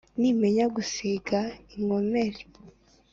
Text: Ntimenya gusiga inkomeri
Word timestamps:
Ntimenya 0.19 0.65
gusiga 0.75 1.39
inkomeri 1.75 2.41